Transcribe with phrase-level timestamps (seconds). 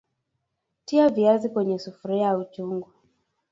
[0.85, 2.91] tia viazi kwenye sufuri au chungu